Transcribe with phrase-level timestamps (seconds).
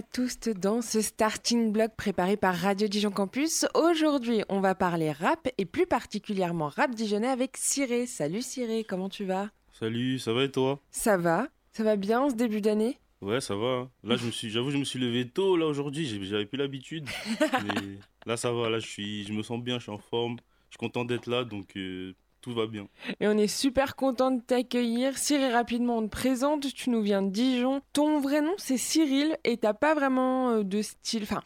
[0.00, 3.66] À tous dans ce starting block préparé par Radio Dijon Campus.
[3.74, 8.06] Aujourd'hui, on va parler rap et plus particulièrement rap dijonnais avec Ciré.
[8.06, 9.50] Salut Ciré, comment tu vas?
[9.78, 10.80] Salut, ça va et toi?
[10.90, 12.98] Ça va Ça va bien ce début d'année?
[13.20, 13.90] Ouais, ça va.
[14.02, 16.06] Là, je me suis, j'avoue, je me suis levé tôt là aujourd'hui.
[16.06, 17.06] J'avais plus l'habitude.
[17.40, 18.70] Mais là, ça va.
[18.70, 19.76] Là, je suis, je me sens bien.
[19.76, 20.36] Je suis en forme.
[20.70, 22.88] Je suis content d'être là, donc euh, tout va bien.
[23.20, 25.18] Et on est super content de t'accueillir.
[25.18, 26.72] Ciré, rapidement, on te présente.
[26.72, 27.82] Tu nous viens de Dijon.
[27.92, 31.24] Ton vrai nom, c'est Cyril et t'as pas vraiment euh, de style.
[31.24, 31.42] Enfin,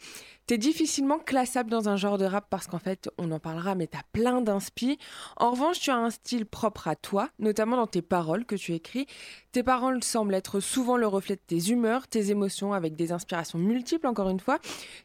[0.47, 3.87] t'es difficilement classable dans un genre de rap parce qu'en fait, on en parlera, mais
[3.87, 4.99] t'as plein d'inspi.
[5.37, 8.73] En revanche, tu as un style propre à toi, notamment dans tes paroles que tu
[8.73, 9.07] écris.
[9.51, 13.57] Tes paroles semblent être souvent le reflet de tes humeurs, tes émotions, avec des inspirations
[13.57, 14.59] multiples, encore une fois.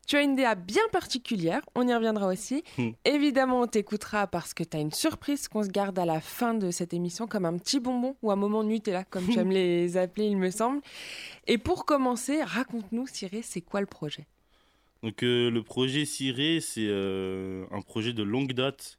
[0.06, 2.62] Tu as une DA bien particulière, on y reviendra aussi.
[2.76, 2.90] Hmm.
[3.04, 6.52] Évidemment, on t'écoutera parce que tu as une surprise qu'on se garde à la fin
[6.52, 9.96] de cette émission, comme un petit bonbon ou un moment Nutella, comme tu aimes les
[9.96, 10.80] appeler, il me semble.
[11.46, 14.26] Et pour commencer, raconte-nous, Cyré, c'est quoi le projet?
[15.02, 18.98] Donc, euh, le projet Ciré, c'est euh, un projet de longue date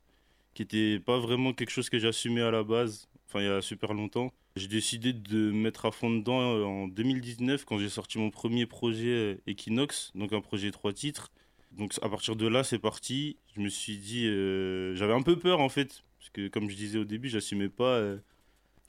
[0.53, 3.08] qui était pas vraiment quelque chose que j'assumais à la base.
[3.27, 4.33] Enfin, il y a super longtemps.
[4.55, 8.31] J'ai décidé de me mettre à fond dedans euh, en 2019 quand j'ai sorti mon
[8.31, 11.31] premier projet Equinox, donc un projet trois titres.
[11.71, 13.38] Donc à partir de là, c'est parti.
[13.55, 14.25] Je me suis dit,
[14.97, 18.02] j'avais un peu peur en fait, parce que comme je disais au début, j'assumais pas,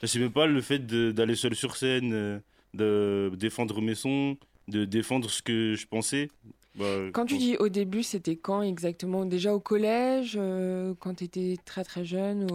[0.01, 2.43] j'assumais pas le fait d'aller seul sur scène,
[2.75, 6.29] de défendre mes sons, de défendre ce que je pensais.
[6.75, 9.27] Bah, Quand tu dis au début, c'était quand exactement?
[9.27, 12.47] Déjà au collège, euh, quand tu étais très très jeune,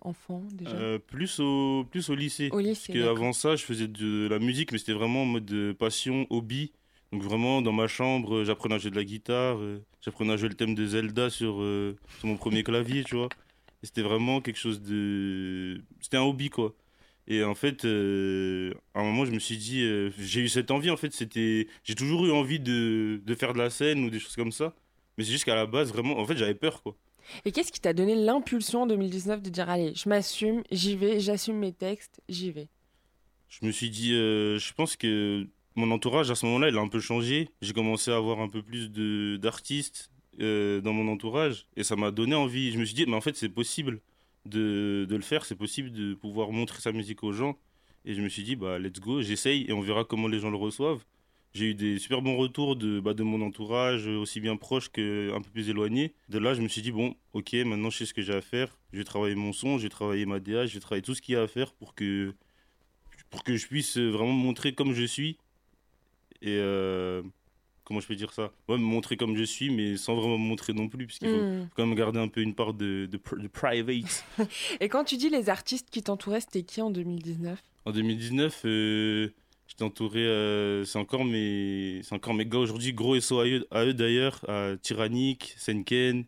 [0.00, 0.70] enfant déjà?
[0.74, 2.48] Euh, plus au plus au lycée.
[2.52, 5.44] Au lycée, Parce qu'avant ça, je faisais de la musique, mais c'était vraiment en mode
[5.44, 6.72] de passion, hobby.
[7.12, 10.36] Donc vraiment, dans ma chambre, euh, j'apprenais à jouer de la guitare, euh, j'apprenais à
[10.36, 13.28] jouer le thème de Zelda sur, euh, sur mon premier clavier, tu vois.
[13.82, 15.80] C'était vraiment quelque chose de...
[16.00, 16.74] C'était un hobby, quoi.
[17.28, 20.70] Et en fait, euh, à un moment, je me suis dit, euh, j'ai eu cette
[20.70, 21.66] envie, en fait, c'était...
[21.82, 24.74] J'ai toujours eu envie de, de faire de la scène ou des choses comme ça.
[25.18, 26.96] Mais c'est juste qu'à la base, vraiment, en fait, j'avais peur, quoi.
[27.44, 31.18] Et qu'est-ce qui t'a donné l'impulsion en 2019 de dire allez, je m'assume, j'y vais,
[31.18, 32.68] j'assume mes textes, j'y vais?
[33.48, 35.44] Je me suis dit, euh, je pense que
[35.74, 37.48] mon entourage à ce moment-là, il a un peu changé.
[37.60, 42.10] J'ai commencé à avoir un peu plus de d'artistes dans mon entourage et ça m'a
[42.10, 42.70] donné envie.
[42.70, 44.00] Je me suis dit, mais en fait, c'est possible
[44.46, 47.58] de, le faire, c'est possible de pouvoir montrer sa musique aux gens.
[48.04, 50.50] Et je me suis dit, bah, let's go, j'essaye et on verra comment les gens
[50.50, 51.04] le reçoivent.
[51.54, 55.40] J'ai eu des super bons retours de, bah, de mon entourage, aussi bien proche qu'un
[55.40, 56.14] peu plus éloigné.
[56.28, 58.42] De là, je me suis dit, bon, ok, maintenant je sais ce que j'ai à
[58.42, 58.78] faire.
[58.92, 61.22] Je vais travailler mon son, je vais travailler ma DA, je vais travailler tout ce
[61.22, 62.34] qu'il y a à faire pour que,
[63.30, 65.38] pour que je puisse vraiment me montrer comme je suis.
[66.42, 67.22] Et euh,
[67.86, 70.44] comment je peux dire ça Ouais, me montrer comme je suis, mais sans vraiment me
[70.44, 71.68] montrer non plus, parce qu'il faut Hmm.
[71.74, 74.24] quand même garder un peu une part de, de, de private.
[74.80, 79.28] Et quand tu dis les artistes qui t'entouraient, c'était qui en 2019 En 2019, euh,
[79.68, 83.66] j'étais entouré, euh, c'est encore mes, c'est encore mes gars aujourd'hui, gros SO à eux,
[83.72, 86.24] eux d'ailleurs, à Tyrannique, Senken,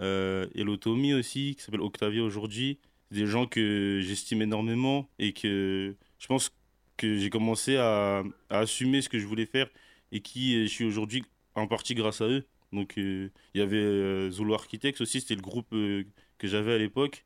[0.00, 2.78] euh, Elotomi aussi, qui s'appelle Octavia aujourd'hui.
[3.10, 6.50] Des gens que j'estime énormément et que je pense
[6.96, 9.68] que j'ai commencé à, à assumer ce que je voulais faire
[10.12, 11.24] et qui euh, je suis aujourd'hui
[11.54, 12.44] en partie grâce à eux.
[12.72, 16.78] Donc euh, il y avait euh, Zulu Architects aussi, c'était le groupe que j'avais à
[16.78, 17.24] l'époque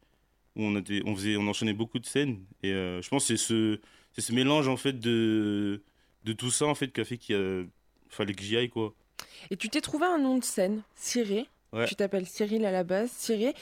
[0.56, 3.44] où on, était, on, faisait, on enchaînait beaucoup de scènes et je pense que c'est
[3.44, 3.78] ce,
[4.12, 5.82] c'est ce mélange en fait de,
[6.24, 7.68] de tout ça en fait qui a fait qu'il
[8.08, 8.94] fallait que j'y aille quoi.
[9.50, 11.46] Et tu t'es trouvé un nom de scène, Cyré.
[11.72, 11.86] Ouais.
[11.86, 13.54] Tu t'appelles Cyril à la base, Cyré.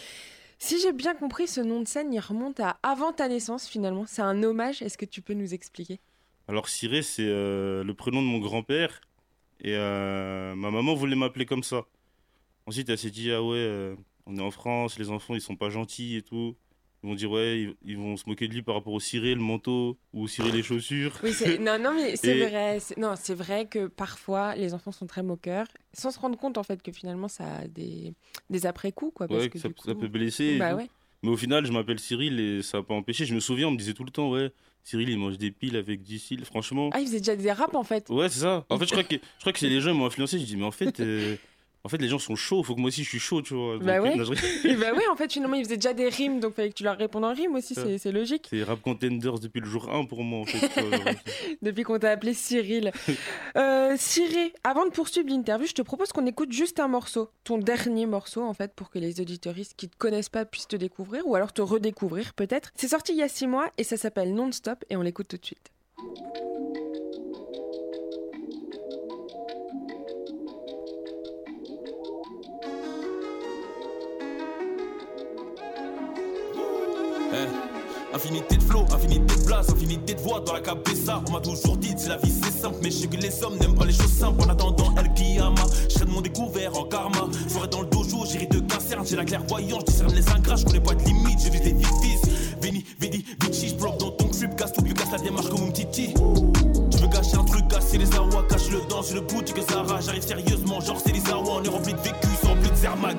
[0.59, 4.05] Si j'ai bien compris, ce nom de scène, il remonte à avant ta naissance finalement.
[4.07, 4.83] C'est un hommage.
[4.83, 6.01] Est-ce que tu peux nous expliquer?
[6.49, 9.01] Alors Ciré, c'est euh, le prénom de mon grand-père
[9.65, 11.87] et euh, ma maman voulait m'appeler comme ça.
[12.67, 13.97] Ensuite, elle s'est dit ah ouais, euh,
[14.27, 16.55] on est en France, les enfants ils sont pas gentils et tout.
[17.03, 19.41] Ils vont dire ouais, ils, vont se moquer de lui par rapport au ciré, le
[19.43, 21.13] manteau ou cirer les chaussures.
[21.23, 22.79] Oui, non, non, mais c'est Et- vrai.
[22.97, 26.63] Non, c'est vrai que parfois les enfants sont très moqueurs, sans se rendre compte en
[26.63, 28.15] fait que finalement ça a des,
[28.49, 29.29] des après-coups quoi.
[29.29, 30.59] Parce Ouais, que ça, coup- ça peut blesser.
[30.59, 30.89] Bah ouais.
[31.25, 33.25] Mais au final, je m'appelle Cyril et ça n'a pas empêché.
[33.25, 35.75] Je me souviens, on me disait tout le temps ouais, Cyril il mange des piles
[35.77, 36.45] avec du cils.
[36.45, 38.11] Franchement, Ah, il faisait déjà des raps en fait.
[38.11, 38.67] Ouais, c'est ça.
[38.69, 40.39] En fait, je crois que, je crois que c'est les gens qui m'ont influencé.
[40.39, 41.37] Je dis, mais en fait, euh,
[41.85, 42.63] en fait, les gens sont chauds.
[42.63, 43.79] Faut que moi aussi, je suis chaud, tu vois.
[43.79, 44.17] Bah Donc, ouais.
[44.17, 46.71] non, je- Et bah ouais, en fait finalement il faisait déjà des rimes, donc fallait
[46.71, 47.75] que tu leur répondes en rime aussi.
[47.99, 48.47] C'est logique.
[48.51, 50.71] C'est Rap Contenders depuis le jour 1 pour moi, en fait.
[51.63, 52.91] Depuis qu'on t'a appelé Cyril.
[53.57, 57.59] Euh, Cyril, avant de poursuivre l'interview, je te propose qu'on écoute juste un morceau, ton
[57.59, 61.27] dernier morceau en fait, pour que les auditoristes qui te connaissent pas puissent te découvrir
[61.27, 62.71] ou alors te redécouvrir peut-être.
[62.77, 65.37] C'est sorti il y a six mois et ça s'appelle Non-Stop et on l'écoute tout
[65.37, 65.71] de suite.
[78.15, 81.21] Infinité de flow, infinité de place, infinité de voix dans la cabessa.
[81.27, 82.77] On m'a toujours dit, c'est la vie, c'est simple.
[82.81, 84.43] Mais je sais que les hommes n'aiment pas les choses simples.
[84.45, 87.27] En attendant El Kiyama, je serai de mon découvert en karma.
[87.49, 90.65] Soirée dans le dojo, j'irai de cancer, j'ai la clairvoyance, je discerne les ingrats, je
[90.65, 92.55] connais pas de limite, je vis des fictifs.
[92.63, 96.15] Veni, Vidi, Vici, je dans ton trip, casse tout, casse la démarche comme un titi.
[96.15, 100.01] Tu veux gâcher un truc, casser les awa, cache-le dans sur le bout du Zara.
[100.01, 102.97] J'arrive sérieusement, genre c'est les awa, on est rempli de vécu, c'est rempli de serre
[102.97, 103.15] ma ouais,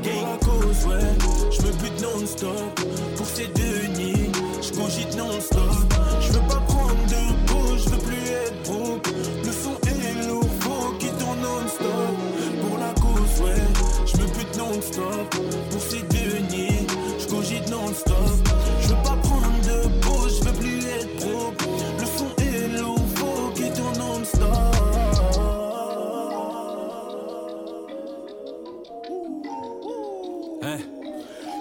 [1.52, 2.80] je me bute non-stop
[3.18, 4.15] pour ces deux nids,
[5.16, 5.94] non-stop.
[6.22, 9.08] Je veux pas prendre de pause, je veux plus être broke.
[9.44, 12.16] Le son est lourd, faut qu'il tourne non-stop.
[12.62, 13.64] Pour la cause, ouais,
[14.06, 15.36] je me bute non-stop
[15.72, 16.88] pour ces deux nids,
[17.20, 18.16] je cogite non-stop.
[18.82, 21.62] Je veux pas prendre de pause, je veux plus être broke.
[22.00, 24.42] Le son est lourd, faut qu'il tourne non-stop.
[30.64, 30.95] Hein?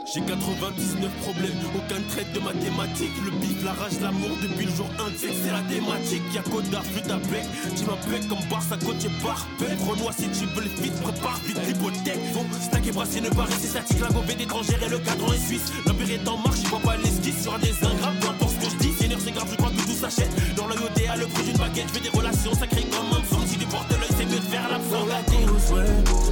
[0.05, 3.17] J'ai 99 problèmes, aucun trait de mathématiques.
[3.25, 6.23] Le bif, la rage, l'amour, depuis le jour 1, tu sais que c'est la thématique.
[6.35, 9.73] Y'a flûte à bec, tu m'appelles comme Barça, côté parfait.
[9.89, 12.21] Renoir, si tu veux le fit, prépare vite l'hypothèque.
[12.35, 14.01] Bon, stack et brassé, ne pas rester statique.
[14.01, 15.73] La gobée d'étrangère et le cadran est suisse.
[15.87, 17.41] L'empire est en marche, il voit pas l'esquisse.
[17.41, 18.93] Sur des ingrats, peu importe ce que je dis.
[18.93, 20.31] Seigneur, c'est grave, je crois que tout s'achète.
[20.55, 23.47] Dans la à le prix d'une baguette, je des relations sacrées comme un femme.
[23.47, 25.07] Si tu portes l'œil, c'est mieux de faire l'absent.
[25.07, 25.25] la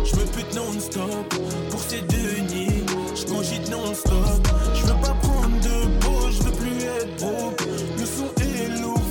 [0.05, 1.35] je me pute non-stop
[1.71, 2.82] pour ces deux nids,
[3.23, 4.49] je cogite non-stop.
[4.75, 7.63] Je veux pas prendre de pause, je veux plus être broke.
[7.99, 8.53] Le son est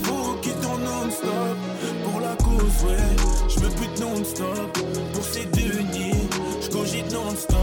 [0.03, 1.57] faut qu'il tourne non-stop.
[2.03, 3.15] Pour la cause, ouais,
[3.47, 4.77] je me pute non-stop
[5.13, 6.27] pour ces deux nids,
[6.61, 7.57] je cogite non-stop.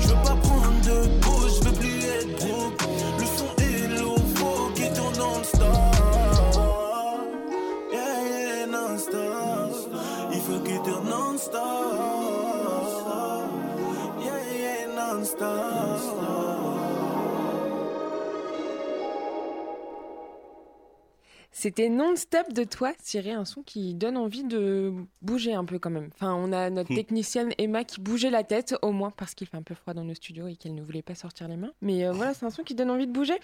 [0.00, 2.82] Je veux pas prendre de pause, je veux plus être broke.
[3.18, 3.78] Le son est
[4.36, 5.64] faut qu'il tourne non-stop.
[7.92, 9.92] Yeah, yeah, non-stop.
[10.32, 12.07] Il faut qu'il tourne non-stop.
[15.36, 15.97] Yeah,
[21.60, 25.90] C'était non-stop de toi, Thierry, un son qui donne envie de bouger un peu quand
[25.90, 26.08] même.
[26.14, 29.56] Enfin, on a notre technicienne Emma qui bougeait la tête, au moins parce qu'il fait
[29.56, 31.72] un peu froid dans nos studios et qu'elle ne voulait pas sortir les mains.
[31.82, 33.34] Mais euh, voilà, c'est un son qui donne envie de bouger.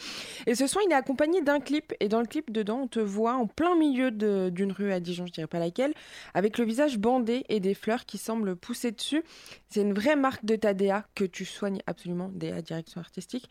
[0.47, 1.93] Et ce son, il est accompagné d'un clip.
[1.99, 5.27] Et dans le clip, dedans, on te voit en plein milieu d'une rue à Dijon,
[5.27, 5.93] je dirais pas laquelle,
[6.35, 9.25] avec le visage bandé et des fleurs qui semblent pousser dessus.
[9.69, 13.51] C'est une vraie marque de ta DA que tu soignes absolument, DA direction artistique.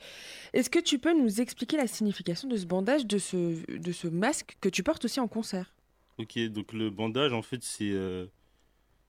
[0.54, 4.08] Est-ce que tu peux nous expliquer la signification de ce bandage, de ce, de ce
[4.08, 5.74] masque que tu portes aussi en concert
[6.18, 8.28] Ok, donc le bandage, en fait, c'est euh,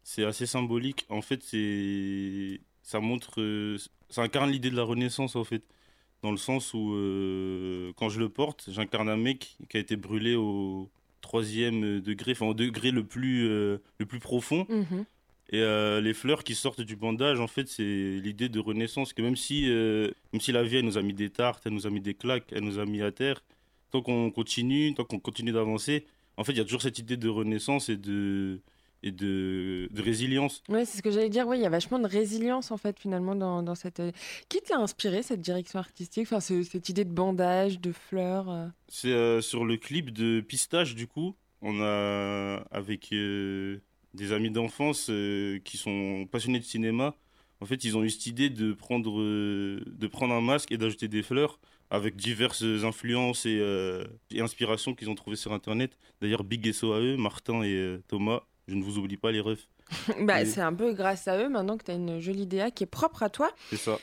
[0.02, 1.06] c'est assez symbolique.
[1.08, 5.62] En fait, c'est ça montre, euh, ça incarne l'idée de la Renaissance, en fait,
[6.22, 9.96] dans le sens où euh, quand je le porte, j'incarne un mec qui a été
[9.96, 14.66] brûlé au troisième degré, enfin au degré le plus le plus profond.
[14.68, 15.04] Mhm.
[15.50, 19.12] Et euh, les fleurs qui sortent du bandage, en fait, c'est l'idée de renaissance.
[19.12, 21.74] Que même si, euh, même si la vie, elle nous a mis des tartes, elle
[21.74, 23.42] nous a mis des claques, elle nous a mis à terre,
[23.94, 26.04] tant qu'on continue, tant qu'on continue d'avancer,
[26.36, 28.60] en fait, il y a toujours cette idée de renaissance et de,
[29.04, 30.64] et de, de résilience.
[30.68, 31.46] Ouais, c'est ce que j'allais dire.
[31.46, 34.00] Oui, il y a vachement de résilience en fait finalement dans, dans cette.
[34.00, 34.10] euh,
[34.48, 36.24] Qui t'a inspiré cette direction artistique?
[36.26, 38.50] Enfin, ce- cette idée de bandage, de fleurs.
[38.50, 38.66] euh?
[38.88, 43.78] C'est euh, sur le clip de Pistache, du coup, on a, avec euh,
[44.12, 47.14] des amis d'enfance euh, qui sont passionnés de cinéma,
[47.60, 51.06] en fait, ils ont eu cette idée de prendre, de prendre un masque et d'ajouter
[51.06, 51.60] des fleurs
[51.94, 55.96] avec diverses influences et, euh, et inspirations qu'ils ont trouvées sur Internet.
[56.20, 59.40] D'ailleurs, big SO à eux, Martin et euh, Thomas, je ne vous oublie pas les
[59.40, 59.68] refs.
[60.20, 62.70] bah, Et- c'est un peu grâce à eux maintenant que tu as une jolie DA
[62.70, 63.50] qui est propre à toi.
[63.70, 63.98] C'est ça.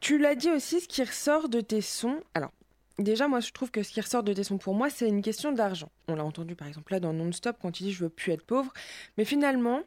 [0.00, 2.20] Tu l'as dit aussi, ce qui ressort de tes sons.
[2.34, 2.50] Alors,
[2.98, 5.22] déjà, moi, je trouve que ce qui ressort de tes sons, pour moi, c'est une
[5.22, 5.90] question d'argent.
[6.08, 8.44] On l'a entendu, par exemple, là, dans Non-Stop, quand il dit je veux plus être
[8.44, 8.72] pauvre.
[9.16, 9.82] Mais finalement,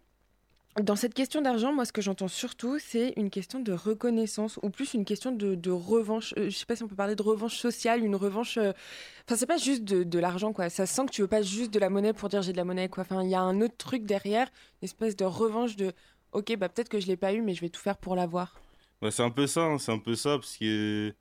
[0.81, 4.69] dans cette question d'argent, moi, ce que j'entends surtout, c'est une question de reconnaissance, ou
[4.69, 6.33] plus une question de, revanche.
[6.37, 8.57] Euh, je sais pas si on peut parler de revanche sociale, une revanche.
[8.57, 8.73] euh,
[9.25, 10.69] Enfin, c'est pas juste de, l'argent, quoi.
[10.69, 12.65] Ça sent que tu veux pas juste de la monnaie pour dire j'ai de la
[12.65, 13.03] monnaie, quoi.
[13.03, 14.47] Enfin, il y a un autre truc derrière,
[14.81, 15.93] une espèce de revanche de.
[16.33, 18.59] Ok, bah peut-être que je l'ai pas eu, mais je vais tout faire pour l'avoir.
[19.01, 21.13] Ouais, c'est un peu ça, hein, c'est un peu ça, parce que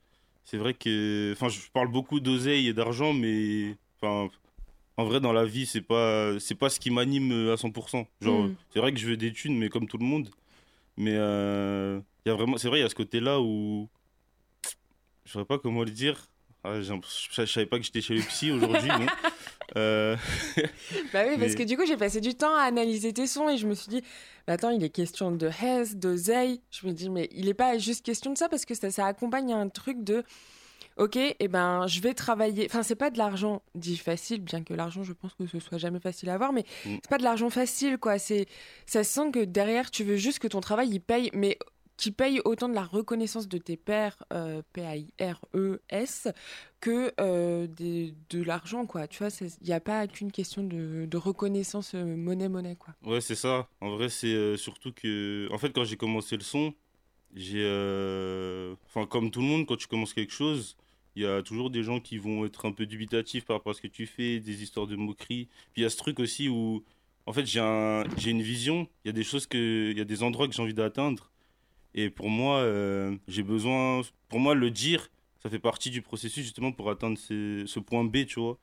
[0.44, 1.32] c'est vrai que.
[1.32, 3.76] Enfin, je parle beaucoup d'oseille et d'argent, mais.
[4.00, 4.28] Enfin,
[4.96, 8.06] en vrai, dans la vie, c'est pas, c'est pas ce qui m'anime euh, à 100%.
[8.20, 8.54] Genre, Mm.
[8.72, 10.28] c'est vrai que je veux des thunes, mais comme tout le monde.
[10.96, 13.88] Mais euh, y a vraiment, c'est vrai, il y a ce côté-là où.
[15.24, 16.26] Je saurais pas comment le dire.
[16.62, 16.94] Ah, je,
[17.32, 19.06] je savais pas que j'étais chez le psy aujourd'hui, bon.
[19.76, 20.14] Euh,
[21.12, 23.48] Bah oui, parce Mais- que du coup, j'ai passé du temps à analyser tes sons
[23.48, 24.02] et je me suis dit,
[24.46, 26.60] bah attends, il est question de Hez, de Zay.
[26.70, 29.06] Je me dis, mais il n'est pas juste question de ça parce que ça, ça
[29.06, 30.22] accompagne un truc de,
[30.96, 32.66] ok, et ben, je vais travailler.
[32.66, 35.78] Enfin, c'est pas de l'argent dit facile, bien que l'argent, je pense que ce soit
[35.78, 36.96] jamais facile à avoir, mais Mm.
[37.02, 38.18] c'est pas de l'argent facile, quoi.
[38.18, 38.46] C'est,
[38.86, 41.58] ça se sent que derrière, tu veux juste que ton travail, il paye, mais
[41.96, 46.28] qui payent autant de la reconnaissance de tes pairs, euh, P-A-I-R-E-S,
[46.80, 49.06] que euh, des- de l'argent, quoi.
[49.06, 52.94] Tu vois, il n'y a pas qu'une question de, de reconnaissance euh, monnaie-monnaie, quoi.
[53.04, 53.68] Ouais, c'est ça.
[53.80, 55.48] En vrai, c'est euh, surtout que.
[55.52, 56.74] En fait, quand j'ai commencé le son,
[57.34, 57.62] j'ai.
[57.62, 60.76] euh, Enfin, comme tout le monde, quand tu commences quelque chose,
[61.16, 63.74] il y a toujours des gens qui vont être un peu dubitatifs par rapport à
[63.74, 65.48] ce que tu fais, des histoires de moquerie.
[65.72, 66.84] Puis il y a ce truc aussi où.
[67.26, 68.04] En fait, j'ai un...
[68.26, 68.88] une vision.
[69.04, 69.90] Il y a des choses que.
[69.90, 71.30] Il y a des endroits que j'ai envie d'atteindre.
[71.94, 74.02] Et pour moi, euh, j'ai besoin.
[74.28, 75.08] Pour moi, le dire,
[75.42, 78.58] ça fait partie du processus justement pour atteindre ce point B, tu vois.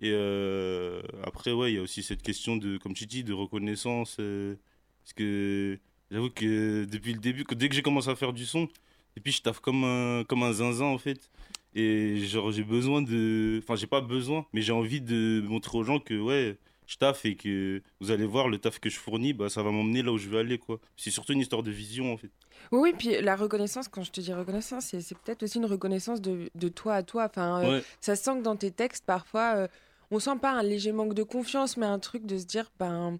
[0.00, 3.32] Et euh, après, ouais, il y a aussi cette question de, comme tu dis, de
[3.32, 4.16] reconnaissance.
[4.18, 4.56] euh,
[5.04, 5.78] parce que
[6.10, 8.68] j'avoue que depuis le début, dès que j'ai commencé à faire du son,
[9.16, 11.30] et puis je taffe comme un, comme un zinzin en fait.
[11.74, 13.60] Et genre, j'ai besoin de.
[13.62, 17.24] Enfin, j'ai pas besoin, mais j'ai envie de montrer aux gens que, ouais, je taffe
[17.24, 20.12] et que vous allez voir le taf que je fournis, bah, ça va m'emmener là
[20.12, 20.78] où je veux aller, quoi.
[20.96, 22.30] C'est surtout une histoire de vision en fait.
[22.70, 25.66] Oui, oui, puis la reconnaissance, quand je te dis reconnaissance, c'est c'est peut-être aussi une
[25.66, 27.24] reconnaissance de, de toi à toi.
[27.30, 29.68] Enfin, euh, Ouais, ça se sent que dans tes textes, parfois, euh,
[30.10, 33.18] on sent pas un léger manque de confiance, mais un truc de se dire, ben,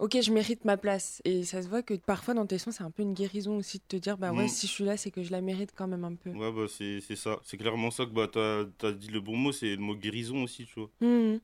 [0.00, 1.20] ok, je mérite ma place.
[1.24, 3.78] Et ça se voit que parfois dans tes sons, c'est un peu une guérison aussi
[3.78, 4.48] de te dire, bah ouais, Mm.
[4.48, 6.30] si je suis là, c'est que je la mérite quand même un peu.
[6.30, 7.38] ouais, bah, c'est c'est ça.
[7.44, 10.42] C'est clairement ça que bah, t'as as dit le bon mot, c'est le mot guérison
[10.42, 10.90] aussi, tu vois.
[11.00, 11.40] Mhm.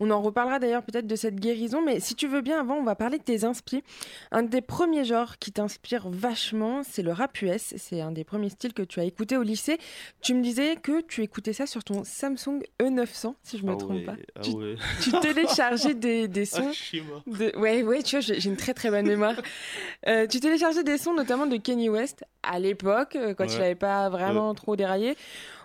[0.00, 2.82] On en reparlera d'ailleurs peut-être de cette guérison, mais si tu veux bien, avant, on
[2.84, 3.82] va parler de tes inspi.
[4.30, 7.74] Un des premiers genres qui t'inspire vachement, c'est le rap US.
[7.76, 9.78] C'est un des premiers styles que tu as écouté au lycée.
[10.20, 13.76] Tu me disais que tu écoutais ça sur ton Samsung E900, si je me ah
[13.76, 14.16] trompe ouais, pas.
[14.36, 14.76] ah Tu- ouais.
[15.02, 16.70] Tu téléchargeais des, des sons.
[16.72, 19.34] Ah, de- Ouais, ouais, tu vois, j'ai une très très bonne mémoire.
[20.08, 23.58] Euh, tu téléchargeais des sons notamment de Kanye West à l'époque, euh, quand Ouais.
[23.58, 25.16] n'avait pas vraiment trop déraillé.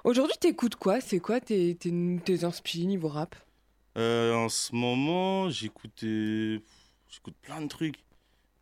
[0.03, 0.99] Aujourd'hui, t'écoutes quoi?
[0.99, 1.91] C'est quoi tes, tes,
[2.25, 2.37] tes
[2.85, 3.35] niveau rap?
[3.97, 7.99] Euh, en ce moment, j'écoute j'écoute plein de trucs.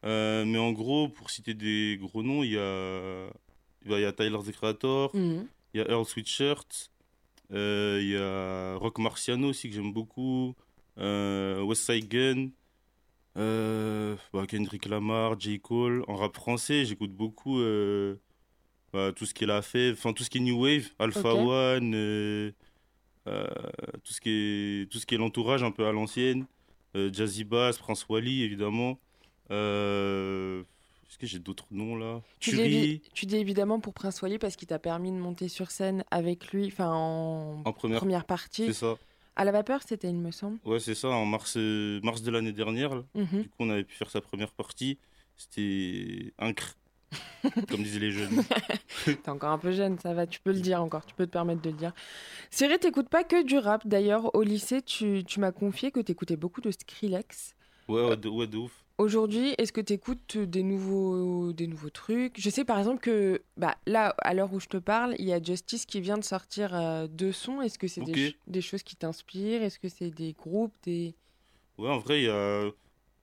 [0.05, 3.29] Euh, mais en gros, pour citer des gros noms, il y a,
[3.85, 5.45] bah, il y a Tyler the Creator, Mhm.
[5.73, 6.89] il y a Earl Sweatshirt,
[7.51, 10.55] euh, il y a Rock Marciano aussi que j'aime beaucoup,
[10.99, 12.49] euh, West Side Gun,
[13.35, 15.59] bah, Kendrick Lamar, J.
[15.59, 16.03] Cole.
[16.07, 17.59] En rap français, j'écoute beaucoup
[18.93, 21.35] bah, tout ce qu'il a fait, enfin tout ce qui est New Wave, Alpha.
[21.35, 21.93] One,
[23.25, 26.45] tout ce qui est, tout ce qui est l'entourage un peu à l'ancienne,
[26.95, 28.99] euh, Jazzy Bass, Prince Wally évidemment.
[29.51, 30.61] Euh,
[31.09, 32.21] Est-ce que j'ai d'autres noms là?
[32.39, 36.51] Tu dis, évidemment pour Prince Wally parce qu'il t'a permis de monter sur scène avec
[36.51, 38.65] lui, enfin en en première, première partie.
[38.67, 38.95] c'est ça.
[39.35, 40.59] À la vapeur, c'était, il me semble.
[40.65, 42.93] Ouais, c'est ça, en mars, euh, mars de l'année dernière.
[42.93, 43.03] là.
[43.15, 43.43] Mhm.
[43.43, 44.97] Du coup, on avait pu faire sa première partie.
[45.37, 46.75] C'était incre,
[47.69, 48.43] comme disaient les jeunes.
[49.05, 51.31] T'es encore un peu jeune, ça va, tu peux le dire encore, tu peux te
[51.31, 51.93] permettre de le dire.
[52.51, 53.87] Cyril, t'écoutes pas que du rap.
[53.87, 57.55] D'ailleurs, au lycée, tu, tu m'as confié que t'écoutais beaucoup de Skrillex.
[57.87, 58.85] Ouais, ouais, de, ouais, de ouf.
[58.99, 62.37] Aujourd'hui, est-ce que t'écoutes des nouveaux, des nouveaux trucs?
[62.37, 65.31] Je sais par exemple que bah, là, à l'heure où je te parle, il y
[65.31, 67.61] a Justice qui vient de sortir euh, deux sons.
[67.61, 69.63] Est-ce que c'est des, choses qui t'inspirent?
[69.63, 71.15] Est-ce que c'est des groupes des...
[71.77, 72.33] Ouais, en vrai, il y a.
[72.33, 72.71] euh,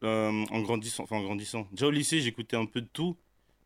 [0.02, 1.69] en grandissant, enfin en grandissant.
[1.73, 3.14] Déjà au lycée, j'écoutais un peu de tout.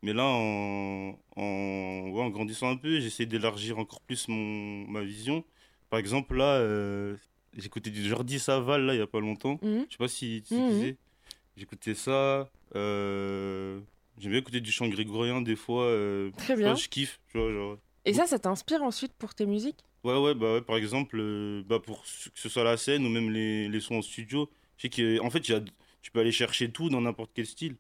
[0.03, 5.03] Mais là, en, en, ouais, en grandissant un peu, j'essaie d'élargir encore plus mon, ma
[5.03, 5.45] vision.
[5.91, 7.17] Par exemple, là, euh,
[7.57, 9.59] j'écoutais du Jordi Saval, là, il y a pas longtemps.
[9.63, 9.85] Mhm.
[9.89, 10.81] Je sais pas si tu Mhm.
[10.81, 10.97] c'est.
[11.57, 12.49] J'écoutais ça.
[12.77, 13.81] Euh...
[14.19, 15.85] J'aime bien écouter du chant grégorien des fois.
[15.85, 16.75] euh, Très bien.
[16.75, 17.79] je kiffe, tu vois, genre.
[18.05, 19.85] Et ça, ça t'inspire ensuite pour tes musiques?
[20.05, 23.11] Ouais, ouais, bah ouais, par exemple, euh, bah pour que ce soit la scène ou
[23.11, 26.89] même les, les sons en studio, je sais qu'en fait, tu peux aller chercher tout
[26.89, 27.77] dans n'importe quel style.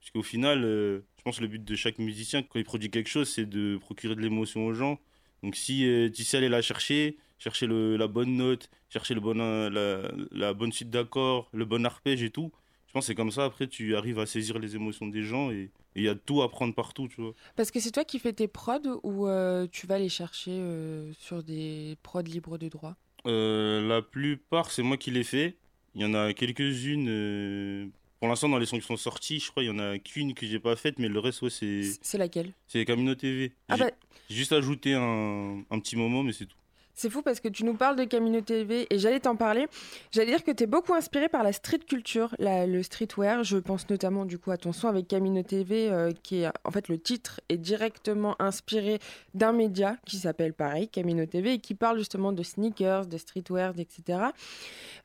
[0.00, 2.90] Parce qu'au final, euh, je pense que le but de chaque musicien, quand il produit
[2.90, 4.98] quelque chose, c'est de procurer de l'émotion aux gens.
[5.44, 9.20] Donc si euh, tu sais aller la chercher, chercher le, la bonne note, chercher le
[9.20, 12.50] bon, euh, la, la bonne suite d'accords, le bon arpège et tout,
[12.88, 15.52] je pense que c'est comme ça, après, tu arrives à saisir les émotions des gens
[15.52, 17.34] et il y a tout à prendre partout, tu vois.
[17.54, 21.12] Parce que c'est toi qui fais tes prods ou euh, tu vas les chercher euh,
[21.20, 22.96] sur des prods libres de droit?
[23.24, 25.56] La plupart, c'est moi qui les fais.
[25.94, 27.92] Il y en a quelques-unes.
[28.22, 30.32] Pour l'instant, dans les sons qui sont sortis, je crois il y en a qu'une
[30.32, 32.52] que j'ai pas faite, mais le reste, ouais, c'est C'est laquelle?
[32.68, 33.50] C'est Camino TV.
[33.68, 33.90] Ah J'ai bah,
[34.30, 36.56] j'ai juste ajouté un, un petit moment, mais c'est tout.
[37.02, 39.66] C'est fou parce que tu nous parles de Camino TV et j'allais t'en parler.
[40.12, 43.42] J'allais dire que tu es beaucoup inspiré par la street culture, la- le streetwear.
[43.42, 46.70] Je pense notamment du coup à ton son avec Camino TV euh, qui est en
[46.70, 49.00] fait le titre est directement inspiré
[49.34, 53.72] d'un média qui s'appelle pareil Camino TV et qui parle justement de sneakers, de streetwear,
[53.80, 54.20] etc.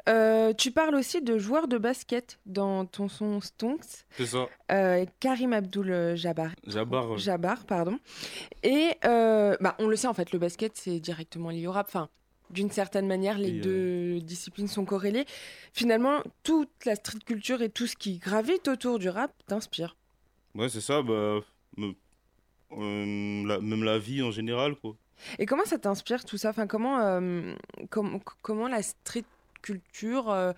[0.08, 4.46] Euh, tu parles aussi de joueurs de basket dans ton son Stonks, C'est ça.
[4.72, 6.52] euh, Karim Abdul Jabbar.
[6.68, 7.18] Jabbar.
[7.18, 7.98] Jabbar, pardon.
[8.62, 11.87] Et bah, on le sait, en fait, le basket, c'est directement lié au rap.
[11.88, 12.10] Enfin,
[12.50, 15.26] d'une certaine manière, les Et, deux disciplines sont corrélées.
[15.74, 19.96] Finalement, toute la street culture et tout ce qui gravite autour du rap t'inspire.
[20.56, 21.02] Ouais, c'est ça.
[21.02, 21.40] Bah,
[22.72, 24.96] même la vie en général, quoi.
[25.40, 26.50] Et comment ça t'inspire tout ça?
[26.50, 27.56] Enfin, comment, euh,
[27.90, 29.26] comment la street
[29.62, 30.54] culture euh,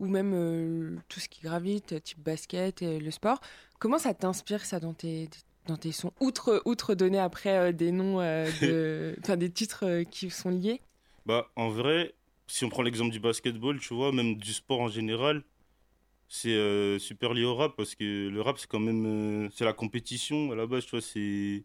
[0.00, 3.40] ou même euh, tout ce qui gravite, type basket et le sport,
[3.78, 5.28] comment ça t'inspire ça dans tes,
[5.66, 10.80] dans tes sons outre, outre donner après des noms, de, des titres qui sont liés
[11.26, 12.14] Bah en vrai,
[12.46, 15.42] si on prend l'exemple du basketball, tu vois, même du sport en général,
[16.28, 20.52] c'est super lié au rap parce que le rap c'est quand même c'est la compétition
[20.52, 21.64] à la base, tu vois, c'est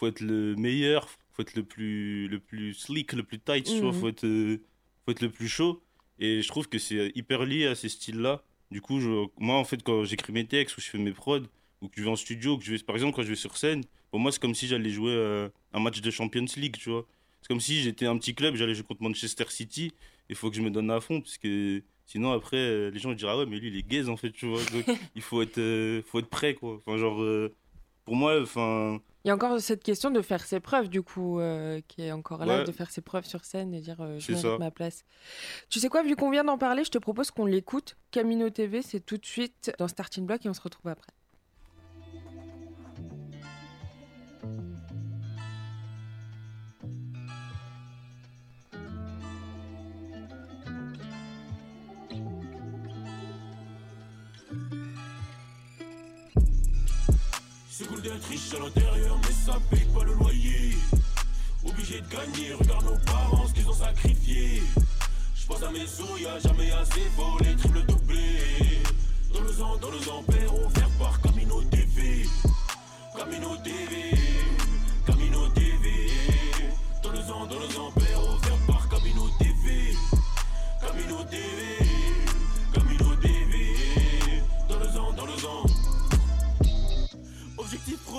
[0.00, 3.80] faut être le meilleur, faut être le plus, le plus slick, le plus tight, tu
[3.80, 4.00] vois, mhm.
[4.00, 4.62] faut être, euh,
[5.04, 5.82] faut être le plus chaud.
[6.18, 8.42] Et je trouve que c'est hyper lié à ces styles-là.
[8.70, 11.42] Du coup, je, moi, en fait, quand j'écris mes textes ou je fais mes prods,
[11.80, 13.56] ou que je vais en studio, que je vais, par exemple, quand je vais sur
[13.56, 16.90] scène, pour moi, c'est comme si j'allais jouer euh, un match de Champions League, tu
[16.90, 17.06] vois.
[17.42, 19.92] C'est comme si j'étais un petit club, j'allais jouer contre Manchester City,
[20.28, 23.12] il faut que je me donne à fond, parce que sinon, après, euh, les gens
[23.12, 24.62] diront, ah ouais, mais lui, il est gaze, en fait, tu vois.
[24.72, 24.84] Donc,
[25.14, 26.74] il faut être, faut être prêt, quoi.
[26.76, 27.24] Enfin, genre,
[28.04, 31.40] pour moi, enfin, il y a encore cette question de faire ses preuves, du coup,
[31.40, 34.32] euh, qui est encore là, de faire ses preuves sur scène et dire euh, je
[34.32, 35.04] mérite ma place.
[35.68, 37.96] Tu sais quoi, vu qu'on vient d'en parler, je te propose qu'on l'écoute.
[38.10, 41.12] Camino TV, c'est tout de suite dans Starting Block et on se retrouve après.
[58.02, 60.74] D'être riche à l'intérieur, mais ça paye pas le loyer.
[61.66, 64.62] Obligé de gagner, regarde nos parents, ce qu'ils ont sacrifié.
[65.36, 68.38] J'pense à mes sous, y'a jamais assez volé, triple doublé.
[69.34, 72.26] Dans le sang, dans le ampères, offert par Camino TV.
[73.14, 74.18] Camino TV,
[75.04, 76.10] Camino TV.
[77.02, 79.94] Dans le sang, dans le ampères, offert par Camino TV.
[80.80, 81.99] Camino TV.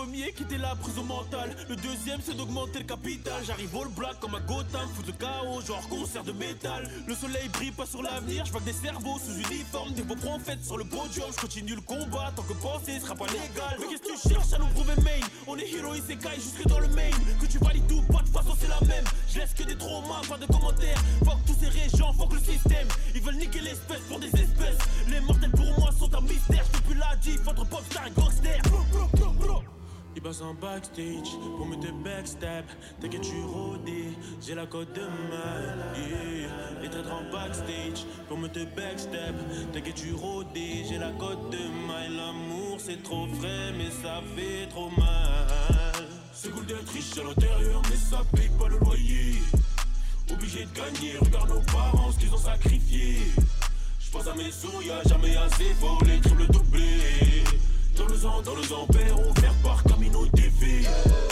[0.02, 1.56] Premier quitter la prison mentale.
[1.70, 3.40] Le deuxième c'est d'augmenter le capital.
[3.46, 6.90] J'arrive all black comme un Gotham, fous le chaos, genre concert de métal.
[7.08, 10.78] Le soleil brille pas sur l'avenir, je des cerveaux sous uniforme, des beaux prophètes sur
[10.78, 11.28] le podium.
[11.36, 13.78] Je continue le combat tant que penser sera pas légal.
[13.80, 15.22] Mais qu'est-ce que tu cherches à nous prouver main?
[15.46, 17.12] On est hero isekai jusque dans le main.
[17.40, 19.06] Que tu valides tout, pas de façon c'est la même.
[19.30, 21.02] Je laisse que des traumas, pas de commentaires.
[21.26, 22.88] Fuck tous ces régions, fuck le système.
[23.14, 24.82] Ils veulent niquer l'espèce pour des espèces.
[25.10, 26.66] Les mortels pour moi sont un mystère.
[26.74, 28.62] Je plus la diff entre popstar et gangster.
[30.15, 32.65] Il passe en backstage pour me te backstab.
[33.00, 34.10] T'inquiète, tu rodé,
[34.41, 35.95] j'ai la cote de mal.
[35.95, 36.82] Yeah.
[36.82, 39.36] Les en backstage pour me te backstab.
[39.71, 42.13] T'inquiète, tu rodé, j'ai la cote de mal.
[42.13, 46.08] L'amour c'est trop frais, mais ça fait trop mal.
[46.34, 49.36] C'est cool d'être riche à l'intérieur, mais ça paye pas le loyer.
[50.32, 53.17] Obligé de gagner, regarde nos parents, ce qu'ils ont sacrifié.
[54.00, 57.43] J'pense à mes sous, y'a jamais assez, faut les triple doublés.
[57.97, 59.84] Dans le sang, dans le ampères, offert par
[60.72, 61.31] Camino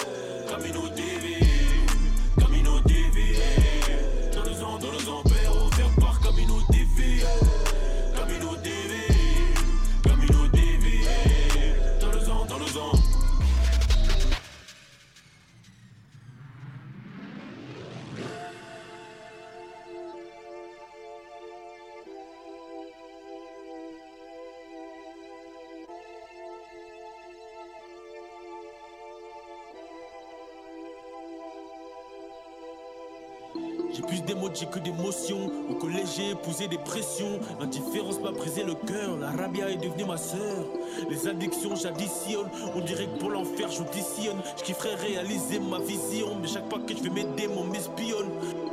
[34.29, 35.51] J'ai plus d'émotions que d'émotions.
[35.71, 37.39] Au collège, j'ai épousé des pressions.
[37.59, 39.17] L'indifférence m'a brisé le cœur.
[39.17, 40.65] La rabia est devenue ma sœur.
[41.09, 42.47] Les addictions, j'additionne.
[42.75, 44.37] On dirait que pour l'enfer, j'auditionne.
[44.57, 46.35] Je kifferais réaliser ma vision.
[46.39, 48.29] Mais chaque fois que je fais mes démons, m'espionne.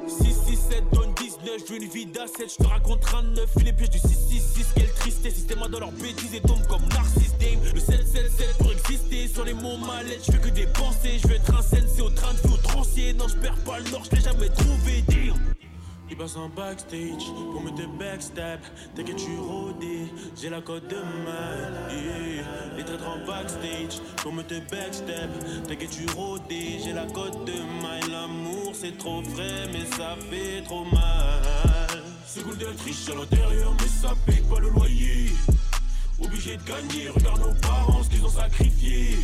[0.07, 1.41] 6, 6, 7, donne 19.
[1.67, 2.49] Je veux une vie d'asset.
[2.49, 3.49] Je te raconte un 9.
[3.65, 4.67] Les pièges du 6, 6, 6.
[4.75, 5.35] Quelle tristesse.
[5.37, 7.61] Système dans leurs bêtises et tombent comme Narcisse Dame.
[7.73, 9.27] Le 7, 7, 7 pour exister.
[9.29, 11.19] Sur les mots mallettes, je fais que des pensées.
[11.23, 13.15] Je veux être un c'est au train de vie au trancier.
[13.15, 15.03] Non, je perds pas le nord, je l'ai jamais trouvé.
[16.09, 18.61] Il passe en backstage pour me te backstab.
[18.95, 20.07] T'inquiète, tu rodé,
[20.41, 21.91] j'ai la cote de mal.
[21.91, 22.77] Yeah.
[22.77, 25.31] Les traîtres en backstage pour me te backstab.
[25.67, 28.01] T'inquiète, tu rodé, j'ai la cote de mal.
[28.11, 32.03] L'amour c'est trop frais, mais ça fait trop mal.
[32.25, 35.31] C'est cool d'être riche à l'intérieur, mais ça paye pas le loyer.
[36.23, 39.17] Obligé de gagner, regarde nos parents, ce qu'ils ont sacrifié.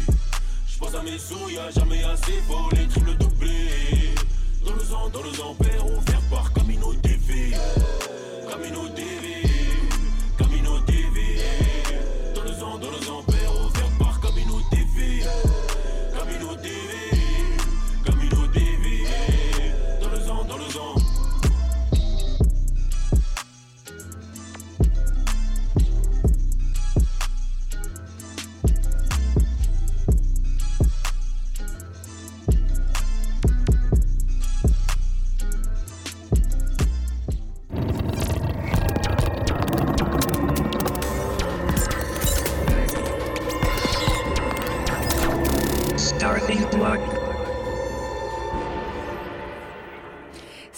[0.66, 4.12] J'pense à mes sous, y'a jamais assez, pour les triples doublés.
[4.64, 7.53] Dans le sang, dans le ampères, offert par Camino TV.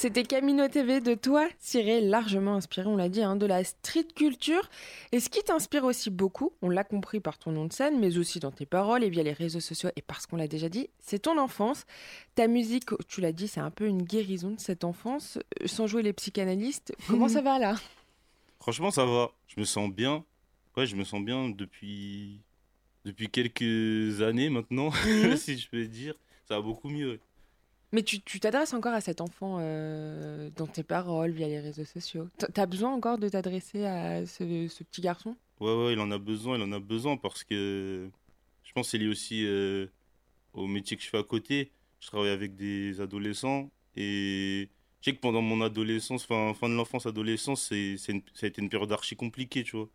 [0.04, 4.08] C'était Camino TV de toi, Cyril, largement inspiré, on l'a dit, hein, de la street
[4.14, 4.68] culture.
[5.12, 8.18] Et ce qui t'inspire aussi beaucoup, on l'a compris par ton nom de scène, mais
[8.18, 10.90] aussi dans tes paroles et via les réseaux sociaux, et parce qu'on l'a déjà dit,
[10.98, 11.86] c'est ton enfance.
[12.34, 15.38] Ta musique, tu l'as dit, c'est un peu une guérison de cette enfance.
[15.62, 17.74] Euh, Sans jouer les psychanalystes, comment ça va là?
[18.60, 19.30] Franchement, ça va.
[19.46, 20.22] Je me sens bien.
[20.76, 22.42] Ouais, je me sens bien depuis,
[23.06, 24.90] depuis quelques années maintenant,
[25.38, 26.14] si je peux dire.
[26.46, 27.18] Ça va beaucoup mieux.
[27.94, 32.28] Mais tu t'adresses encore à cet enfant euh, dans tes paroles, via les réseaux sociaux.
[32.52, 34.42] T'as besoin encore de t'adresser à ce,
[34.82, 35.36] petit garçon?
[35.60, 38.10] Ouais, ouais, il en a besoin, il en a besoin parce que
[38.64, 39.86] je pense que c'est lié aussi euh,
[40.54, 41.70] au métier que je fais à côté.
[42.00, 44.68] Je travaille avec des adolescents et
[45.00, 48.60] je sais que pendant mon adolescence, fin, fin de l'enfance, adolescence, c'est, ça a été
[48.60, 49.88] une période archi compliquée, tu vois.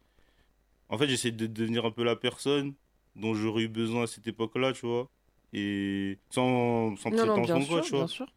[0.88, 2.76] En fait, j'essaie de devenir un peu la personne
[3.18, 5.10] dont j'aurais eu besoin à cette époque-là, tu vois.
[5.54, 8.28] Et sans, sans Non, non, prétention bien quoi, sûr, tu vois.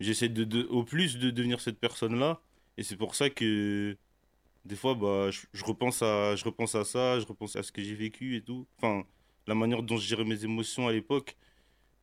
[0.00, 2.40] J'essaie de, de- au plus de devenir cette personne-là.
[2.76, 3.96] Et c'est pour ça que
[4.64, 7.72] des fois, bah, je, je repense à, je repense à ça, je repense à ce
[7.72, 8.66] que j'ai vécu et tout.
[8.76, 9.04] Enfin,
[9.46, 11.36] la manière dont je gérais mes émotions à l'époque.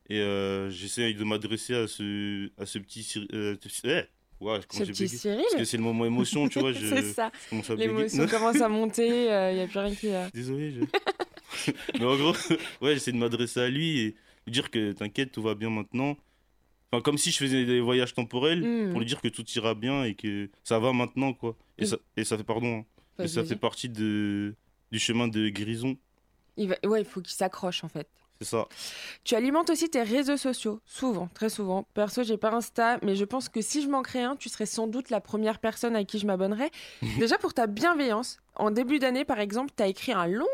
[0.08, 3.26] Et euh, j'essaie de m'adresser à ce, à ce petit...
[3.32, 4.02] Euh, eh,
[4.38, 6.72] comment Ce j'ai petit Cyril Parce que c'est le moment émotion, tu vois.
[6.72, 7.32] Je, C'est ça.
[7.76, 10.30] L'émotion commence à monter, il n'y a plus rien qui va.
[10.34, 10.72] Désolé.
[10.72, 11.72] Je...
[11.98, 12.34] Mais en gros,
[12.82, 14.16] ouais, j'essaie de m'adresser à lui et
[14.46, 16.16] lui dire que t'inquiète, tout va bien maintenant.
[16.92, 18.90] Enfin, comme si je faisais des voyages temporels Mm.
[18.90, 21.56] pour lui dire que tout ira bien et que ça va maintenant, quoi.
[21.78, 21.86] Et, Mm.
[21.86, 22.84] ça, et ça fait, pardon, hein,
[23.18, 24.54] et Vas-y, ça fait partie de,
[24.92, 25.96] du chemin de guérison.
[26.56, 26.76] Il va...
[26.84, 28.08] Ouais, il faut qu'il s'accroche en fait.
[28.40, 28.68] C'est ça.
[29.24, 31.88] Tu alimentes aussi tes réseaux sociaux, souvent, très souvent.
[31.94, 34.66] Perso, j'ai pas Insta, mais je pense que si je m'en crée un, tu serais
[34.66, 36.70] sans doute la première personne à qui je m'abonnerais.
[37.18, 38.38] Déjà pour ta bienveillance.
[38.54, 40.46] En début d'année, par exemple, tu as écrit un long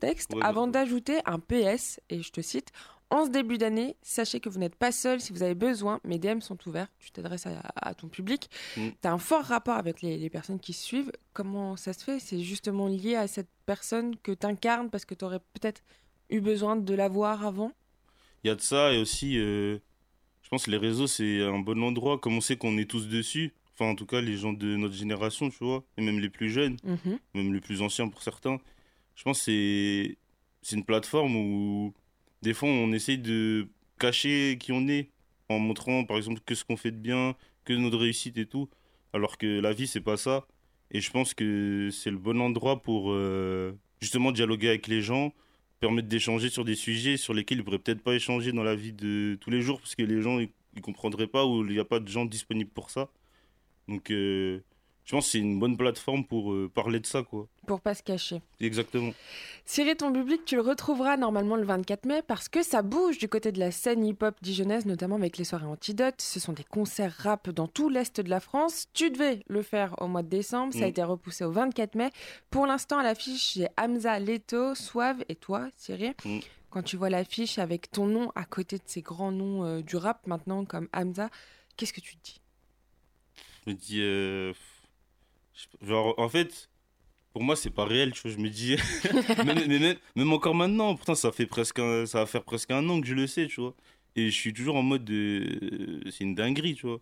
[0.00, 2.68] texte Ouais, avant d'ajouter un PS, et je te cite.
[3.12, 6.00] En ce début d'année, sachez que vous n'êtes pas seul si vous avez besoin.
[6.02, 6.88] Mes DM sont ouverts.
[6.98, 8.48] Tu t'adresses à, à ton public.
[8.78, 8.88] Mm.
[9.02, 11.12] Tu as un fort rapport avec les, les personnes qui suivent.
[11.34, 12.18] Comment ça se fait?
[12.20, 15.82] C'est justement lié à cette personne que tu incarnes parce que tu aurais peut-être
[16.30, 17.72] eu besoin de la voir avant?
[18.44, 19.76] Il y a de ça et aussi, euh,
[20.40, 22.16] je pense que les réseaux, c'est un bon endroit.
[22.16, 23.52] Comme on sait qu'on est tous dessus.
[23.74, 25.84] Enfin, en tout cas, les gens de notre génération, tu vois.
[25.98, 26.78] Et même les plus jeunes.
[26.82, 27.18] Mhm.
[27.34, 28.58] même les plus anciens pour certains.
[29.16, 30.16] Je pense que c'est
[30.62, 31.92] c'est une plateforme où
[32.42, 35.10] des fois on essaye de cacher qui on est
[35.48, 38.68] en montrant par exemple que ce qu'on fait de bien, que notre réussite et tout,
[39.12, 40.46] alors que la vie c'est pas ça.
[40.90, 45.32] Et je pense que c'est le bon endroit pour euh, justement dialoguer avec les gens,
[45.80, 48.92] permettre d'échanger sur des sujets sur lesquels ils pourraient peut-être pas échanger dans la vie
[48.92, 51.78] de tous les jours parce que les gens ils, ils comprendraient pas ou il n'y
[51.78, 53.10] a pas de gens disponibles pour ça.
[53.88, 54.60] Donc euh,
[55.04, 57.48] je pense que c'est une bonne plateforme pour euh, parler de ça quoi.
[57.66, 58.40] Pour pas se cacher.
[58.60, 59.12] Exactement.
[59.64, 63.28] Cyril, ton public, tu le retrouveras normalement le 24 mai parce que ça bouge du
[63.28, 66.20] côté de la scène hip-hop dijonnaise, notamment avec les soirées Antidote.
[66.20, 68.86] Ce sont des concerts rap dans tout l'est de la France.
[68.94, 70.90] Tu devais le faire au mois de décembre, ça a Mm.
[70.90, 72.10] été repoussé au 24 mai.
[72.50, 76.14] Pour l'instant, à l'affiche, j'ai Hamza, Leto, Suave et toi, Cyril.
[76.24, 76.38] Mm.
[76.70, 79.96] Quand tu vois l'affiche avec ton nom à côté de ces grands noms euh, du
[79.96, 81.28] rap maintenant, comme Hamza,
[81.76, 82.40] qu'est-ce que tu te dis?
[83.66, 84.52] Je me dis, euh,
[85.82, 86.68] genre, en fait,
[87.32, 88.30] pour moi, c'est pas réel, tu vois.
[88.30, 88.76] Je me dis,
[89.44, 92.70] même, mais même, même encore maintenant, pourtant, ça fait presque, un- ça va faire presque
[92.70, 93.74] un an que je le sais, tu vois.
[94.16, 97.00] Et je suis toujours en mode de, c'est une dinguerie, tu vois.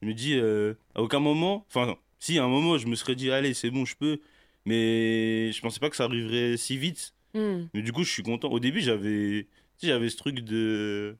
[0.00, 3.14] Je me dis, euh, à aucun moment, enfin, si, à un moment, je me serais
[3.16, 4.20] dit, allez, c'est bon, je peux.
[4.64, 7.14] Mais je pensais pas que ça arriverait si vite.
[7.34, 7.62] Hmm.
[7.74, 8.48] Mais du coup, je suis content.
[8.48, 11.16] Au début, j'avais, tu sais, j'avais ce truc de,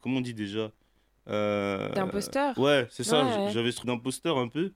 [0.00, 0.70] comment on dit déjà
[1.28, 3.24] euh, T'es imposteur Ouais, c'est ça.
[3.24, 3.50] Ouais, j- ouais.
[3.52, 4.72] J'avais ce truc d'imposteur un peu.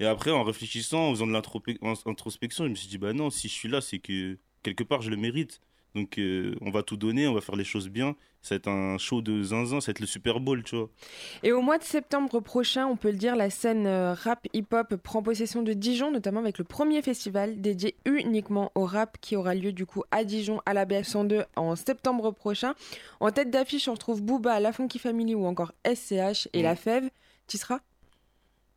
[0.00, 3.48] Et après, en réfléchissant, en faisant de l'introspection, je me suis dit, bah non, si
[3.48, 5.60] je suis là, c'est que quelque part, je le mérite.
[5.94, 8.14] Donc, euh, on va tout donner, on va faire les choses bien.
[8.42, 10.88] Ça va être un show de zinzin, ça va être le Super Bowl, tu vois.
[11.42, 14.96] Et au mois de septembre prochain, on peut le dire, la scène euh, rap hip-hop
[14.96, 19.54] prend possession de Dijon, notamment avec le premier festival dédié uniquement au rap qui aura
[19.54, 22.74] lieu du coup à Dijon, à la BF102 en septembre prochain.
[23.18, 26.62] En tête d'affiche, on retrouve Booba, La Funky Family ou encore SCH et Mm.
[26.62, 27.10] La Fève.
[27.48, 27.80] Tu seras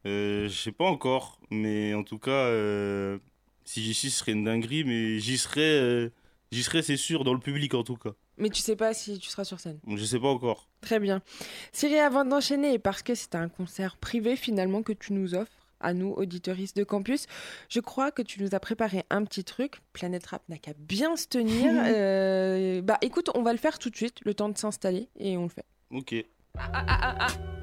[0.06, 3.18] je sais pas encore, mais en tout cas, euh,
[3.66, 6.10] si j'y suis, ce serait une dinguerie, mais j'y serai, euh,
[6.52, 8.12] j'y serai, c'est sûr, dans le public en tout cas.
[8.38, 9.80] Mais tu sais pas si tu seras sur scène.
[9.88, 10.68] Je sais pas encore.
[10.82, 11.22] Très bien.
[11.72, 15.52] Cyril, avant d'enchaîner, et parce que c'est un concert privé finalement que tu nous offres,
[15.80, 17.28] à nous, auditeuristes de campus,
[17.70, 19.82] je crois que tu nous as préparé un petit truc.
[19.92, 21.74] Planète Rap n'a qu'à bien se tenir.
[21.94, 25.38] Euh, bah écoute, on va le faire tout de suite, le temps de s'installer, et
[25.38, 25.66] on le fait.
[25.92, 26.14] Ok.
[26.56, 27.63] I've been hungry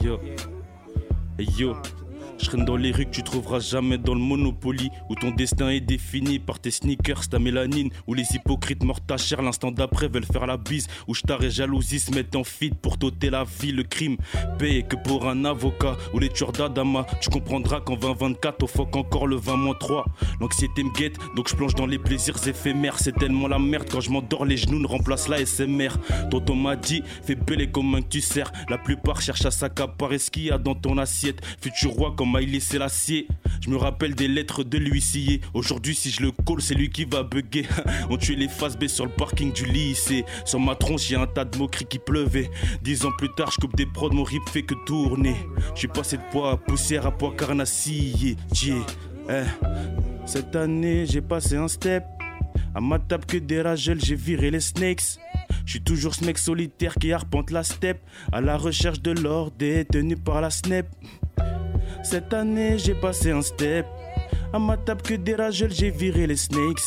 [0.00, 0.20] yo.
[1.38, 1.82] Yo.
[2.40, 4.88] Je traîne dans les rues que tu trouveras jamais dans le Monopoly.
[5.10, 7.90] Où ton destin est défini par tes sneakers, ta mélanine.
[8.06, 10.86] Où les hypocrites morts ta chair l'instant d'après veulent faire la bise.
[11.06, 13.72] Où je et jalousie se mettent en fit pour t'ôter la vie.
[13.72, 14.16] Le crime
[14.58, 15.96] paye que pour un avocat.
[16.14, 20.04] Où les tueurs d'Adama, tu comprendras qu'en 2024, au fuck encore le 20-3.
[20.40, 22.98] L'anxiété me guette, donc je plonge dans les plaisirs éphémères.
[22.98, 25.90] C'est tellement la merde quand je m'endors, les genoux ne remplacent la SMR.
[26.30, 28.50] Tonton m'a dit, fais belle comme un que tu sers.
[28.70, 31.44] La plupart cherchent à s'accaparer ce qu'il y a dans ton assiette.
[31.60, 33.26] Futur roi comme laissé l'acier.
[33.60, 35.40] Je me rappelle des lettres de l'huissier.
[35.54, 37.66] Aujourd'hui, si je le call, c'est lui qui va bugger.
[38.10, 40.24] On tué les faces B sur le parking du lycée.
[40.44, 42.50] Sur ma tronche, y un tas de moqueries qui pleuvait.
[42.82, 45.36] Dix ans plus tard, je coupe des prods, mon rip fait que tourner.
[45.74, 48.36] Je suis passé de poids à poussière à poids carnassier.
[49.28, 49.42] Eh.
[50.26, 52.04] Cette année, j'ai passé un step.
[52.74, 55.18] À ma table que des ragels, j'ai viré les snakes.
[55.64, 58.00] Je suis toujours ce mec solitaire qui arpente la steppe,
[58.32, 60.86] à la recherche de l'or détenu par la snap.
[62.02, 63.86] Cette année, j'ai passé un step.
[64.52, 66.80] À ma table que des ragels, j'ai viré les snakes.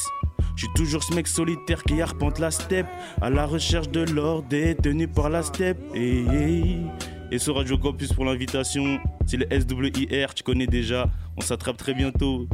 [0.55, 2.87] Je suis toujours ce mec solitaire qui arpente la steppe,
[3.21, 5.79] à la recherche de l'or détenu par la steppe.
[5.95, 6.25] Et,
[7.31, 11.09] et sur Radio Campus pour l'invitation, c'est le SWIR, tu connais déjà.
[11.37, 12.47] On s'attrape très bientôt.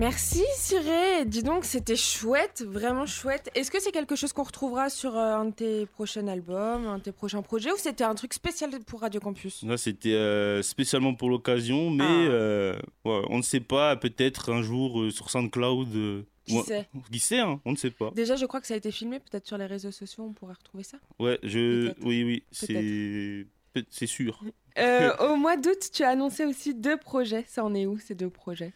[0.00, 3.50] Merci Cyré, dis donc c'était chouette, vraiment chouette.
[3.54, 6.96] Est-ce que c'est quelque chose qu'on retrouvera sur euh, un de tes prochains albums, un
[6.96, 9.62] de tes prochains projets ou c'était un truc spécial pour Radio Campus?
[9.62, 12.30] Là c'était euh, spécialement pour l'occasion, mais ah.
[12.30, 16.24] euh, on ne sait pas, peut-être un jour sur SoundCloud.
[16.46, 16.88] qui sait?
[17.12, 18.10] Qui sait, hein, on ne sait pas.
[18.12, 20.54] Déjà, je crois que ça a été filmé, peut-être sur les réseaux sociaux, on pourrait
[20.54, 20.96] retrouver ça.
[21.18, 23.46] Ouais, je, oui, oui, c'est,
[23.90, 24.42] c'est sûr.
[25.20, 27.44] au mois d'août, tu as annoncé aussi deux projets.
[27.46, 28.72] Ça en est où ces deux projets?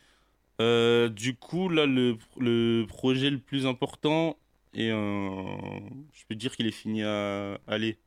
[0.60, 4.36] Euh, du coup, là, le, le, projet le plus important,
[4.72, 7.98] et je peux dire qu'il est fini à aller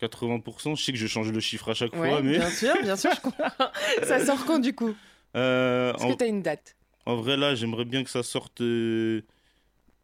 [0.00, 0.76] 80%.
[0.76, 2.38] Je sais que je change le chiffre à chaque fois, mais.
[2.38, 4.94] Bien sûr, bien sûr, je Ça sort quand du coup?
[5.36, 6.76] Euh, Est-ce que tu as une date?
[7.06, 9.22] En vrai, là, j'aimerais bien que ça sorte euh,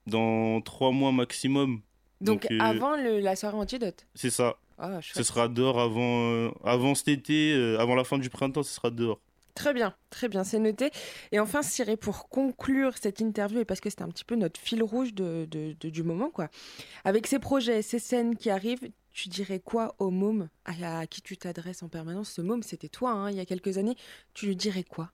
[0.07, 1.81] dans trois mois maximum.
[2.21, 4.07] Donc, avant le, la soirée antidote?
[4.15, 4.57] C'est ça.
[4.83, 8.91] Ah, ce sera dehors avant, avant cet été, avant la fin du printemps, ce sera
[8.91, 9.21] dehors.
[9.55, 10.91] Très bien, très bien, c'est noté.
[11.33, 14.61] Et enfin, Cyré, pour conclure cette interview, et parce que c'est un petit peu notre
[14.61, 16.49] fil rouge de, du moment, quoi.
[17.05, 20.49] Avec ces projets, ces scènes qui arrivent, tu dirais quoi au môme?
[20.65, 22.31] À, qui tu t'adresses en permanence?
[22.31, 23.97] Ce môme, c'était toi, hein, il y a quelques années.
[24.35, 25.11] Tu lui dirais quoi?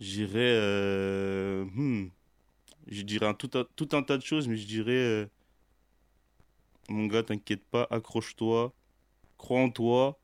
[0.00, 0.54] J'irais.
[0.56, 2.08] Euh, hmm,
[2.88, 4.92] je dirais tout, un, tout, un, tas de choses, mais je dirais.
[4.92, 5.26] Euh,
[6.88, 8.72] mon gars, t'inquiète pas, accroche-toi,
[9.38, 10.19] crois en toi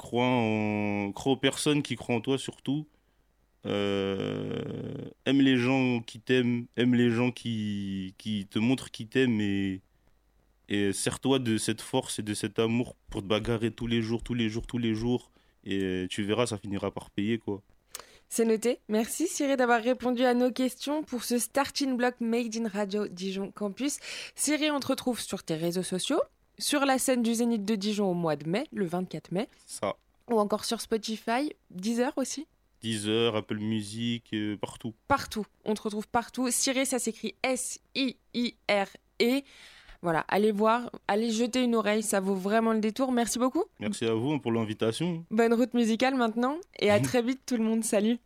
[0.00, 1.12] crois, en...
[1.12, 2.86] crois aux personnes qui croient en toi surtout.
[3.66, 9.40] Euh, aime les gens qui t'aiment, aime les gens qui, qui te montrent qu'ils t'aiment
[9.42, 9.82] et,
[10.70, 14.22] et sers-toi de cette force et de cet amour pour te bagarrer tous les jours,
[14.22, 15.30] tous les jours, tous les jours.
[15.64, 17.62] Et tu verras, ça finira par payer quoi.
[18.30, 18.78] C'est noté.
[18.88, 23.50] Merci Cyril d'avoir répondu à nos questions pour ce Starting Block Made in Radio Dijon
[23.50, 23.98] Campus.
[24.34, 26.22] Cyril, on te retrouve sur tes réseaux sociaux,
[26.60, 29.48] sur la scène du Zénith de Dijon au mois de mai, le 24 mai.
[29.66, 29.96] Ça.
[30.30, 32.46] Ou encore sur Spotify, Deezer aussi
[32.82, 34.94] Deezer, Apple Music, euh, partout.
[35.08, 35.44] Partout.
[35.64, 36.50] On te retrouve partout.
[36.50, 39.42] Ciré, ça s'écrit S-I-I-R-E.
[40.02, 43.12] Voilà, allez voir, allez jeter une oreille, ça vaut vraiment le détour.
[43.12, 43.64] Merci beaucoup.
[43.80, 45.26] Merci à vous pour l'invitation.
[45.30, 47.84] Bonne route musicale maintenant et à très vite tout le monde.
[47.84, 48.18] Salut.